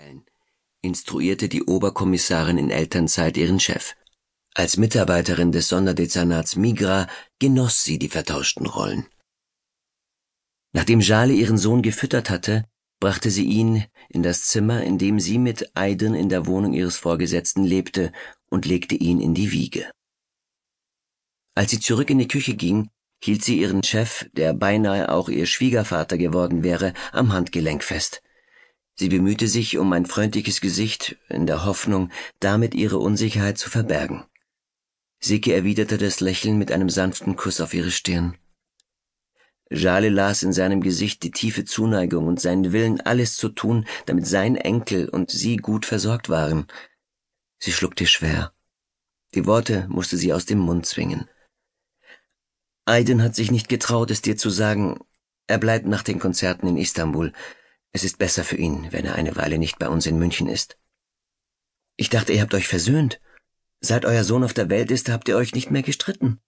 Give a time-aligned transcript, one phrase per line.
[0.00, 0.24] stellen,
[0.82, 3.94] instruierte die Oberkommissarin in Elternzeit ihren Chef.
[4.54, 7.06] Als Mitarbeiterin des Sonderdezernats Migra
[7.38, 9.06] genoss sie die vertauschten Rollen.
[10.72, 12.64] Nachdem Jale ihren Sohn gefüttert hatte,
[12.98, 16.96] brachte sie ihn in das Zimmer, in dem sie mit Aiden in der Wohnung ihres
[16.96, 18.12] Vorgesetzten lebte,
[18.48, 19.90] und legte ihn in die Wiege.
[21.54, 22.88] Als sie zurück in die Küche ging,
[23.22, 28.22] hielt sie ihren Chef, der beinahe auch ihr Schwiegervater geworden wäre, am Handgelenk fest.
[29.00, 34.24] Sie bemühte sich um ein freundliches Gesicht, in der Hoffnung, damit ihre Unsicherheit zu verbergen.
[35.20, 38.36] Siki erwiderte das Lächeln mit einem sanften Kuss auf ihre Stirn.
[39.70, 44.26] Jale las in seinem Gesicht die tiefe Zuneigung und seinen Willen, alles zu tun, damit
[44.26, 46.66] sein Enkel und sie gut versorgt waren.
[47.58, 48.52] Sie schluckte schwer.
[49.34, 51.26] Die Worte musste sie aus dem Mund zwingen.
[52.84, 54.98] Aiden hat sich nicht getraut, es dir zu sagen.
[55.46, 57.32] Er bleibt nach den Konzerten in Istanbul.
[57.92, 60.78] Es ist besser für ihn, wenn er eine Weile nicht bei uns in München ist.
[61.96, 63.20] Ich dachte, ihr habt euch versöhnt.
[63.80, 66.40] Seit euer Sohn auf der Welt ist, habt ihr euch nicht mehr gestritten.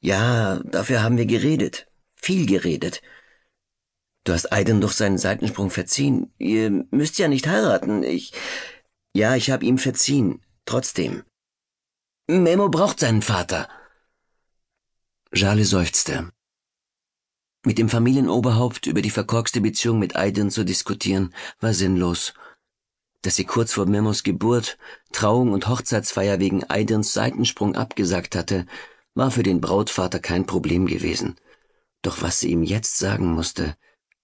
[0.00, 1.88] Ja, dafür haben wir geredet.
[2.14, 3.02] Viel geredet.
[4.24, 6.32] Du hast Aiden durch seinen Seitensprung verziehen.
[6.38, 8.02] Ihr müsst ja nicht heiraten.
[8.02, 8.32] Ich.
[9.14, 10.44] Ja, ich hab ihm verziehen.
[10.64, 11.24] Trotzdem.
[12.28, 13.68] Memo braucht seinen Vater.
[15.34, 16.32] Jale seufzte.
[17.64, 22.34] Mit dem Familienoberhaupt über die verkorkste Beziehung mit Aiden zu diskutieren, war sinnlos.
[23.22, 24.78] Dass sie kurz vor Memos Geburt
[25.12, 28.66] Trauung und Hochzeitsfeier wegen Aidens Seitensprung abgesagt hatte,
[29.14, 31.36] war für den Brautvater kein Problem gewesen.
[32.02, 33.76] Doch was sie ihm jetzt sagen musste,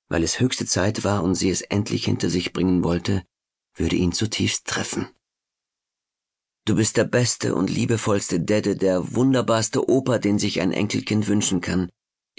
[0.08, 3.22] weil es höchste Zeit war und sie es endlich hinter sich bringen wollte,
[3.74, 5.08] würde ihn zutiefst treffen.
[6.64, 11.60] Du bist der beste und liebevollste Dede, der wunderbarste Opa, den sich ein Enkelkind wünschen
[11.60, 11.88] kann,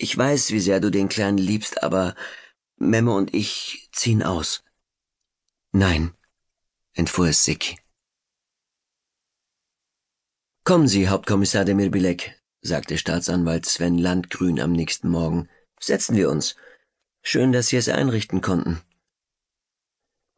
[0.02, 2.16] ich weiß, wie sehr du den Kleinen liebst, aber
[2.78, 4.64] Memme und ich ziehen aus.
[5.72, 6.14] Nein,
[6.94, 7.78] entfuhr es Siki.
[10.64, 15.50] Kommen Sie, Hauptkommissar de Milbilek, sagte Staatsanwalt Sven Landgrün am nächsten Morgen.
[15.80, 16.56] Setzen wir uns.
[17.22, 18.82] Schön, dass Sie es einrichten konnten.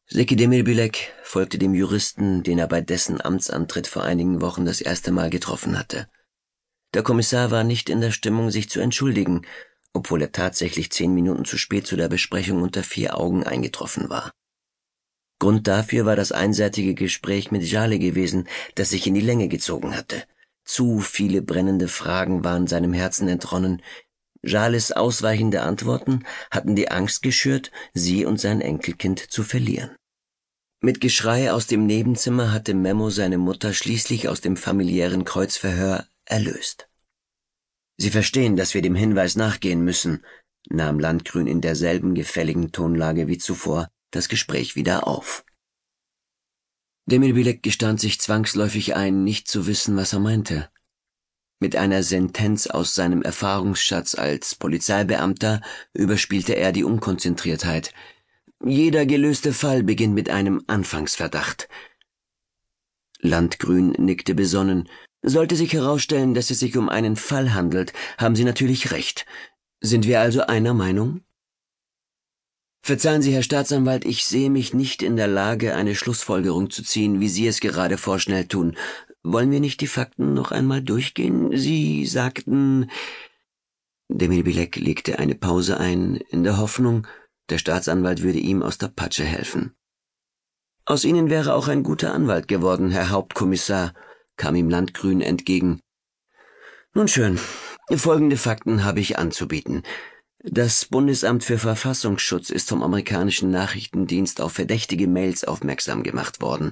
[0.08, 5.12] Seki Demirbilek folgte dem Juristen, den er bei dessen Amtsantritt vor einigen Wochen das erste
[5.12, 6.10] Mal getroffen hatte.
[6.94, 9.44] Der Kommissar war nicht in der Stimmung, sich zu entschuldigen,
[9.94, 14.32] obwohl er tatsächlich zehn Minuten zu spät zu der Besprechung unter vier Augen eingetroffen war.
[15.40, 19.96] Grund dafür war das einseitige Gespräch mit Jale gewesen, das sich in die Länge gezogen
[19.96, 20.24] hatte.
[20.66, 23.82] Zu viele brennende Fragen waren seinem Herzen entronnen.
[24.44, 29.96] Jales ausweichende Antworten hatten die Angst geschürt, sie und sein Enkelkind zu verlieren.
[30.80, 36.88] Mit Geschrei aus dem Nebenzimmer hatte Memo seine Mutter schließlich aus dem familiären Kreuzverhör erlöst.
[37.98, 40.26] Sie verstehen, dass wir dem Hinweis nachgehen müssen,
[40.70, 45.46] nahm Landgrün in derselben gefälligen Tonlage wie zuvor das Gespräch wieder auf.
[47.06, 50.70] Demilbilek gestand sich zwangsläufig ein, nicht zu wissen, was er meinte.
[51.60, 55.62] Mit einer Sentenz aus seinem Erfahrungsschatz als Polizeibeamter
[55.94, 57.94] überspielte er die Unkonzentriertheit.
[58.64, 61.68] Jeder gelöste Fall beginnt mit einem Anfangsverdacht.
[63.20, 64.90] Landgrün nickte besonnen,
[65.22, 69.26] sollte sich herausstellen, dass es sich um einen Fall handelt, haben Sie natürlich recht.
[69.80, 71.22] Sind wir also einer Meinung?
[72.84, 77.20] Verzeihen Sie, Herr Staatsanwalt, ich sehe mich nicht in der Lage, eine Schlussfolgerung zu ziehen,
[77.20, 78.76] wie Sie es gerade vorschnell tun.
[79.24, 81.56] Wollen wir nicht die Fakten noch einmal durchgehen?
[81.56, 82.90] Sie sagten.
[84.10, 87.06] Demilbilek legte eine Pause ein, in der Hoffnung,
[87.50, 89.74] der Staatsanwalt würde ihm aus der Patsche helfen.
[90.86, 93.94] Aus Ihnen wäre auch ein guter Anwalt geworden, Herr Hauptkommissar,
[94.42, 95.82] kam ihm Landgrün entgegen.
[96.96, 97.40] Nun schön,
[97.96, 99.84] folgende Fakten habe ich anzubieten.
[100.44, 106.72] Das Bundesamt für Verfassungsschutz ist vom amerikanischen Nachrichtendienst auf verdächtige Mails aufmerksam gemacht worden.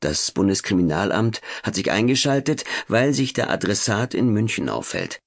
[0.00, 5.18] Das Bundeskriminalamt hat sich eingeschaltet, weil sich der Adressat in München auffällt.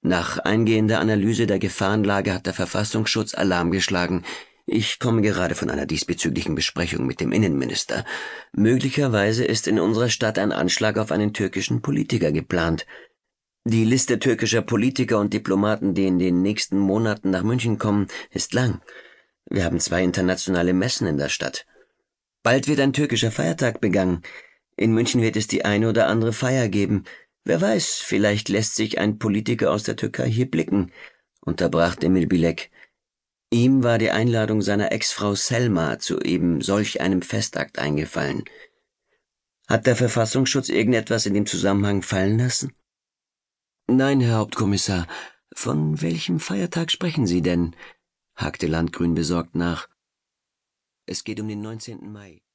[0.00, 4.24] Nach eingehender Analyse der Gefahrenlage hat der Verfassungsschutz Alarm geschlagen.
[4.68, 8.04] Ich komme gerade von einer diesbezüglichen Besprechung mit dem Innenminister.
[8.52, 12.84] Möglicherweise ist in unserer Stadt ein Anschlag auf einen türkischen Politiker geplant.
[13.64, 18.54] Die Liste türkischer Politiker und Diplomaten, die in den nächsten Monaten nach München kommen, ist
[18.54, 18.80] lang.
[19.48, 21.64] Wir haben zwei internationale Messen in der Stadt.
[22.42, 24.22] Bald wird ein türkischer Feiertag begangen.
[24.76, 27.04] In München wird es die eine oder andere Feier geben.
[27.44, 30.90] Wer weiß, vielleicht lässt sich ein Politiker aus der Türkei hier blicken,
[31.40, 32.70] unterbrach Demir Bilek.
[33.50, 38.44] Ihm war die Einladung seiner Ex-Frau Selma zu eben solch einem Festakt eingefallen.
[39.68, 42.72] Hat der Verfassungsschutz irgendetwas in dem Zusammenhang fallen lassen?
[43.88, 45.06] Nein, Herr Hauptkommissar.
[45.54, 47.76] Von welchem Feiertag sprechen Sie denn?
[48.34, 49.88] hakte Landgrün besorgt nach.
[51.06, 52.12] Es geht um den 19.
[52.12, 52.42] Mai.